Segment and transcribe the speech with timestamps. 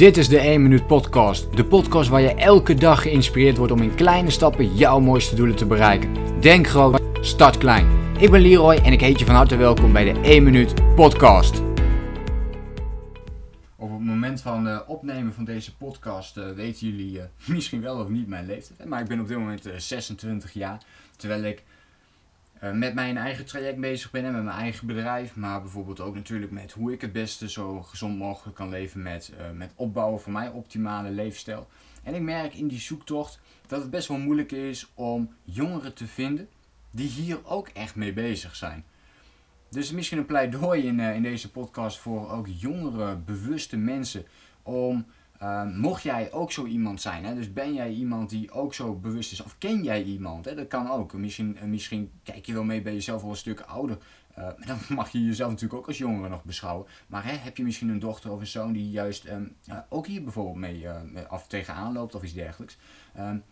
[0.00, 1.56] Dit is de 1 Minuut Podcast.
[1.56, 5.56] De podcast waar je elke dag geïnspireerd wordt om in kleine stappen jouw mooiste doelen
[5.56, 6.40] te bereiken.
[6.40, 7.86] Denk groot, start klein.
[8.18, 11.62] Ik ben Leroy en ik heet je van harte welkom bij de 1 Minuut Podcast.
[13.76, 17.22] Op het moment van uh, opnemen van deze podcast uh, weten jullie uh,
[17.54, 18.88] misschien wel of niet mijn leeftijd.
[18.88, 20.82] Maar ik ben op dit moment 26 jaar.
[21.16, 21.62] Terwijl ik
[22.60, 25.36] met mijn eigen traject bezig ben en met mijn eigen bedrijf.
[25.36, 29.32] Maar bijvoorbeeld ook natuurlijk met hoe ik het beste zo gezond mogelijk kan leven met,
[29.38, 31.68] uh, met opbouwen van mijn optimale leefstijl.
[32.02, 36.06] En ik merk in die zoektocht dat het best wel moeilijk is om jongeren te
[36.06, 36.48] vinden
[36.90, 38.84] die hier ook echt mee bezig zijn.
[39.70, 44.24] Dus misschien een pleidooi in, uh, in deze podcast voor ook jongere, bewuste mensen
[44.62, 45.06] om
[45.40, 48.94] Ehm, mocht jij ook zo iemand zijn, hè, dus ben jij iemand die ook zo
[48.94, 51.12] bewust is, of ken jij iemand, hè, dat kan ook.
[51.12, 53.98] Misschien, eh, misschien kijk je wel mee, ben je zelf al een stuk ouder.
[54.38, 56.86] Uh, dan mag je jezelf natuurlijk ook als jongere nog beschouwen.
[57.06, 60.06] Maar hè, heb je misschien een dochter of een zoon die juist um, uh, ook
[60.06, 60.88] hier bijvoorbeeld mee
[61.28, 62.78] af tegenaan loopt of iets dergelijks.
[63.18, 63.42] Um,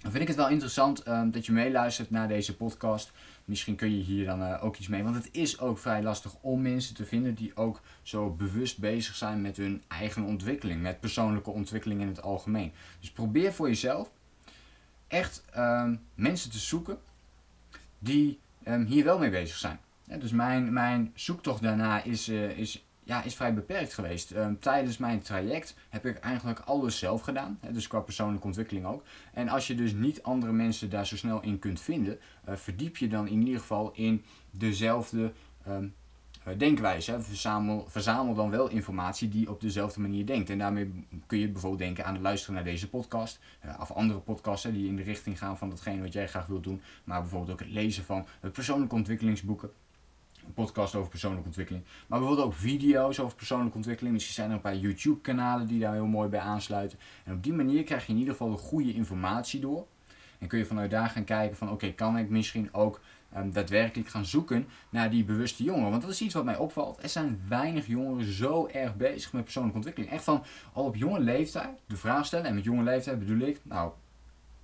[0.00, 3.12] dan vind ik het wel interessant um, dat je meeluistert naar deze podcast.
[3.44, 5.02] Misschien kun je hier dan uh, ook iets mee.
[5.02, 9.14] Want het is ook vrij lastig om mensen te vinden die ook zo bewust bezig
[9.14, 10.82] zijn met hun eigen ontwikkeling.
[10.82, 12.72] Met persoonlijke ontwikkeling in het algemeen.
[13.00, 14.10] Dus probeer voor jezelf
[15.08, 16.98] echt um, mensen te zoeken
[17.98, 19.78] die um, hier wel mee bezig zijn.
[20.04, 24.30] Dus mijn, mijn zoektocht daarna is, uh, is ja, is vrij beperkt geweest.
[24.30, 27.58] Um, tijdens mijn traject heb ik eigenlijk alles zelf gedaan.
[27.60, 29.02] Hè, dus qua persoonlijke ontwikkeling ook.
[29.32, 32.96] En als je dus niet andere mensen daar zo snel in kunt vinden, uh, verdiep
[32.96, 35.32] je dan in ieder geval in dezelfde
[35.68, 35.94] um,
[36.56, 37.10] denkwijze.
[37.10, 37.22] Hè.
[37.22, 40.50] Verzamel, verzamel dan wel informatie die op dezelfde manier denkt.
[40.50, 43.38] En daarmee kun je bijvoorbeeld denken aan het luisteren naar deze podcast.
[43.64, 46.46] Uh, of andere podcasts hè, die in de richting gaan van datgene wat jij graag
[46.46, 46.80] wilt doen.
[47.04, 49.70] Maar bijvoorbeeld ook het lezen van persoonlijke ontwikkelingsboeken
[50.48, 51.84] een podcast over persoonlijke ontwikkeling.
[52.06, 54.14] Maar bijvoorbeeld ook video's over persoonlijke ontwikkeling.
[54.14, 56.98] Misschien zijn er een paar YouTube kanalen die daar heel mooi bij aansluiten.
[57.24, 59.86] En op die manier krijg je in ieder geval de goede informatie door.
[60.38, 63.00] En kun je vanuit daar gaan kijken van oké, kan ik misschien ook
[63.36, 65.90] um, daadwerkelijk gaan zoeken naar die bewuste jongeren.
[65.90, 67.02] Want dat is iets wat mij opvalt.
[67.02, 70.12] Er zijn weinig jongeren zo erg bezig met persoonlijke ontwikkeling.
[70.12, 72.46] Echt van al op jonge leeftijd de vraag stellen.
[72.46, 73.92] En met jonge leeftijd bedoel ik, nou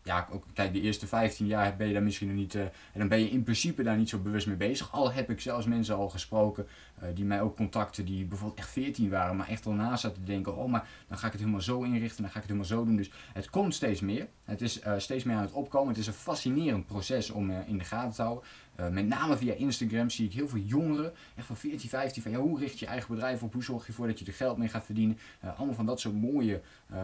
[0.05, 2.55] ja, ook, kijk, de eerste 15 jaar ben je daar misschien nog niet.
[2.55, 4.93] Uh, en dan ben je in principe daar niet zo bewust mee bezig.
[4.93, 6.67] Al heb ik zelfs mensen al gesproken
[7.03, 10.19] uh, die mij ook contacten die bijvoorbeeld echt 14 waren, maar echt al na zaten
[10.19, 12.57] te denken: oh, maar dan ga ik het helemaal zo inrichten, dan ga ik het
[12.57, 12.97] helemaal zo doen.
[12.97, 14.29] Dus het komt steeds meer.
[14.45, 15.89] Het is uh, steeds meer aan het opkomen.
[15.89, 18.45] Het is een fascinerend proces om in de gaten te houden.
[18.91, 22.39] Met name via Instagram zie ik heel veel jongeren, echt van 14, 15, van ja,
[22.39, 23.53] hoe richt je eigen bedrijf op?
[23.53, 25.19] Hoe zorg je ervoor dat je er geld mee gaat verdienen?
[25.57, 26.61] allemaal van dat soort mooie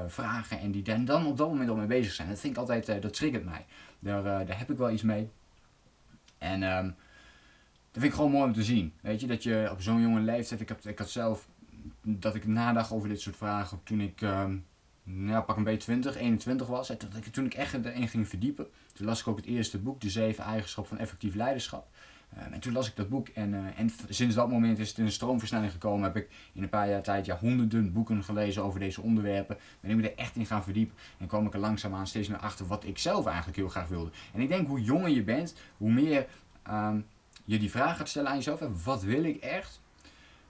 [0.07, 2.29] vragen en die dan, dan op dat moment al mee bezig zijn.
[2.29, 3.67] Dat vind ik altijd dat triggert mij.
[3.99, 5.29] Daar, daar heb ik wel iets mee.
[6.41, 6.95] En um,
[7.91, 8.93] dat vind ik gewoon mooi om te zien.
[9.01, 11.49] Weet je, dat je op zo'n jonge leeftijd, ik, heb, ik had zelf,
[12.03, 14.65] dat ik nadacht over dit soort vragen toen ik, um,
[15.15, 16.93] nou, pak een beetje 20, 21 was.
[17.33, 18.67] Toen ik echt erin ging verdiepen.
[18.93, 21.87] Toen las ik ook het eerste boek, De Zeven Eigenschappen van Effectief Leiderschap.
[22.39, 24.99] Um, en toen las ik dat boek en, uh, en sinds dat moment is het
[24.99, 26.03] in een stroomversnelling gekomen.
[26.03, 29.57] Heb ik in een paar jaar tijd ja, honderden boeken gelezen over deze onderwerpen.
[29.81, 30.97] Ben ik me er echt in gaan verdiepen.
[31.19, 34.11] En kwam ik er langzaamaan steeds meer achter wat ik zelf eigenlijk heel graag wilde.
[34.33, 36.27] En ik denk hoe jonger je bent, hoe meer
[36.71, 37.07] um,
[37.45, 38.61] je die vraag gaat stellen aan jezelf.
[38.85, 39.81] Wat wil ik echt?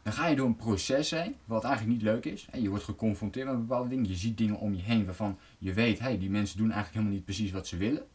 [0.02, 2.48] Dan ga je door een proces heen, wat eigenlijk niet leuk is.
[2.50, 4.08] En je wordt geconfronteerd met bepaalde dingen.
[4.08, 7.14] Je ziet dingen om je heen waarvan je weet, hey, die mensen doen eigenlijk helemaal
[7.14, 8.06] niet precies wat ze willen.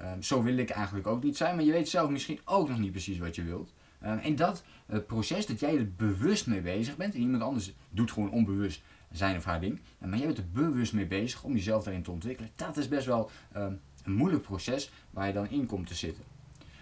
[0.00, 2.78] Um, zo wil ik eigenlijk ook niet zijn, maar je weet zelf misschien ook nog
[2.78, 3.72] niet precies wat je wilt.
[4.04, 4.64] Um, en dat
[5.06, 8.82] proces, dat jij er bewust mee bezig bent, en iemand anders doet gewoon onbewust
[9.12, 12.10] zijn of haar ding, maar jij bent er bewust mee bezig om jezelf daarin te
[12.10, 15.94] ontwikkelen, dat is best wel um, een moeilijk proces waar je dan in komt te
[15.94, 16.24] zitten.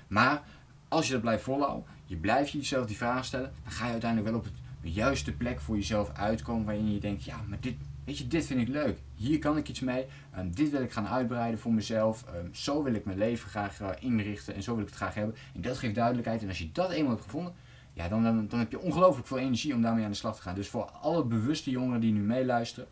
[0.08, 0.42] Maar
[0.88, 4.30] als je dat blijft volhouden, je blijft jezelf die vraag stellen, dan ga je uiteindelijk
[4.30, 4.48] wel op
[4.82, 7.74] de juiste plek voor jezelf uitkomen waarin je denkt, ja, maar dit,
[8.04, 8.98] Weet je, dit vind ik leuk.
[9.14, 10.06] Hier kan ik iets mee.
[10.38, 12.24] Um, dit wil ik gaan uitbreiden voor mezelf.
[12.34, 15.14] Um, zo wil ik mijn leven graag uh, inrichten en zo wil ik het graag
[15.14, 15.34] hebben.
[15.54, 16.42] En dat geeft duidelijkheid.
[16.42, 17.54] En als je dat eenmaal hebt gevonden,
[17.92, 20.54] ja, dan, dan, heb je ongelooflijk veel energie om daarmee aan de slag te gaan.
[20.54, 22.88] Dus voor alle bewuste jongeren die nu meeluisteren,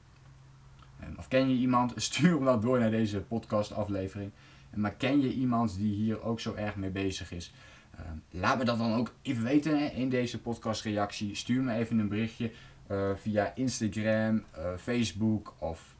[1.03, 4.31] um, of ken je iemand, stuur hem dan door naar deze podcast aflevering.
[4.75, 7.53] Maar ken je iemand die hier ook zo erg mee bezig is?
[8.31, 11.35] Laat me dat dan ook even weten hè, in deze podcast reactie.
[11.35, 12.53] Stuur me even een berichtje.
[12.91, 15.95] Uh, via Instagram, uh, Facebook of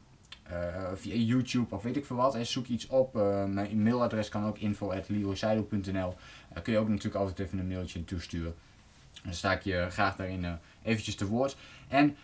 [0.51, 2.35] uh, via YouTube of weet ik veel wat.
[2.35, 3.13] En zoek iets op.
[3.13, 6.15] mijn e-mailadres kan ook info.leroyseidel.nl
[6.63, 8.53] Kun je ook natuurlijk altijd even een mailtje toesturen.
[9.23, 11.57] Dan sta ik je graag daarin eventjes te woord.
[11.87, 12.15] En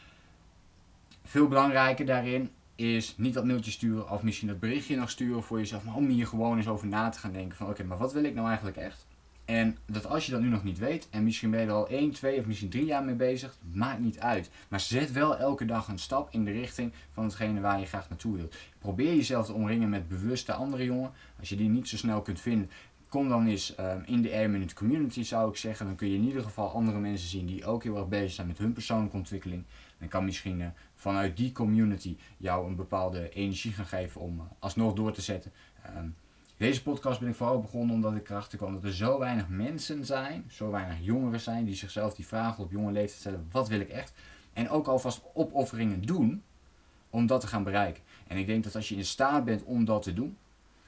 [1.23, 5.59] veel belangrijker daarin is niet dat mailtje sturen of misschien dat berichtje nog sturen voor
[5.59, 5.83] jezelf.
[5.83, 8.23] Maar om hier gewoon eens over na te gaan denken van oké, maar wat wil
[8.23, 9.05] ik nou eigenlijk echt?
[9.47, 11.87] En dat als je dat nu nog niet weet, en misschien ben je er al
[11.87, 14.49] 1, 2 of misschien 3 jaar mee bezig, maakt niet uit.
[14.67, 18.09] Maar zet wel elke dag een stap in de richting van hetgene waar je graag
[18.09, 18.55] naartoe wilt.
[18.79, 21.11] Probeer jezelf te omringen met bewuste andere jongen.
[21.39, 22.69] Als je die niet zo snel kunt vinden,
[23.09, 25.85] kom dan eens um, in de Air Minute community zou ik zeggen.
[25.85, 28.47] Dan kun je in ieder geval andere mensen zien die ook heel erg bezig zijn
[28.47, 29.63] met hun persoonlijke ontwikkeling.
[29.99, 34.43] Dan kan misschien uh, vanuit die community jou een bepaalde energie gaan geven om uh,
[34.59, 35.51] alsnog door te zetten.
[35.97, 36.15] Um,
[36.57, 40.05] deze podcast ben ik vooral begonnen omdat ik erachter kwam dat er zo weinig mensen
[40.05, 43.79] zijn, zo weinig jongeren zijn, die zichzelf die vragen op jonge leeftijd stellen: wat wil
[43.79, 44.13] ik echt?
[44.53, 46.43] En ook alvast opofferingen doen
[47.09, 48.03] om dat te gaan bereiken.
[48.27, 50.37] En ik denk dat als je in staat bent om dat te doen,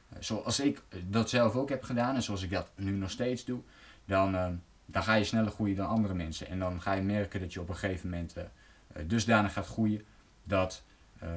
[0.10, 3.46] eh, zoals ik dat zelf ook heb gedaan en zoals ik dat nu nog steeds
[3.46, 3.60] doe,
[4.06, 4.48] dan, uh,
[4.86, 6.48] dan ga je sneller groeien dan andere mensen.
[6.48, 8.36] En dan ga je merken dat je op een gegeven moment
[9.06, 10.02] dusdanig gaat groeien
[10.44, 10.84] dat,
[11.20, 11.28] ja,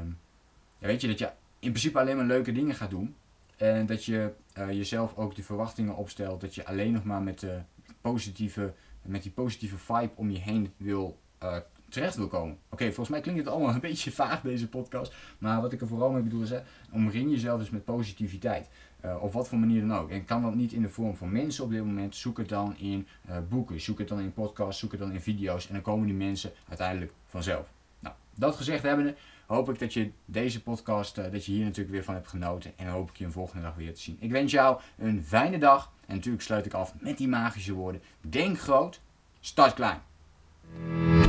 [0.78, 3.16] weet je, dat je in principe alleen maar leuke dingen gaat doen.
[3.56, 6.40] En dat je uh, jezelf ook de verwachtingen opstelt.
[6.40, 7.60] Dat je alleen nog maar met, de
[8.00, 8.72] positieve,
[9.02, 11.56] met die positieve vibe om je heen wil, uh,
[11.88, 12.58] terecht wil komen.
[12.70, 15.14] Oké, volgens mij klinkt het allemaal een beetje vaag deze podcast.
[15.38, 16.52] Maar wat ik er vooral mee bedoel is,
[16.92, 18.68] omring jezelf dus met positiviteit.
[19.04, 20.10] Uh, op wat voor manier dan ook.
[20.10, 22.76] En kan dat niet in de vorm van mensen op dit moment, zoek het dan
[22.76, 23.06] in
[23.48, 25.66] boeken, zoek het dan in podcasts, zoek het dan in video's.
[25.66, 27.72] En dan komen die mensen uiteindelijk vanzelf.
[27.98, 29.14] Nou, dat gezegd hebbende,
[29.52, 32.72] hoop ik dat je deze podcast, uh, dat je hier natuurlijk weer van hebt genoten.
[32.76, 34.16] En hoop ik je een volgende dag weer te zien.
[34.20, 35.90] Ik wens jou een fijne dag.
[36.06, 38.02] En natuurlijk sluit ik af met die magische woorden.
[38.20, 39.00] Denk groot,
[39.40, 39.98] start klein.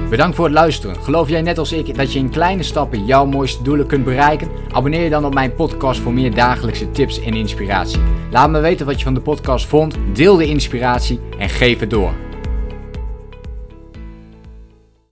[0.09, 0.95] Bedankt voor het luisteren.
[0.95, 4.49] Geloof jij net als ik dat je in kleine stappen jouw mooiste doelen kunt bereiken?
[4.71, 8.01] Abonneer je dan op mijn podcast voor meer dagelijkse tips en inspiratie.
[8.31, 11.89] Laat me weten wat je van de podcast vond, deel de inspiratie en geef het
[11.89, 12.32] door.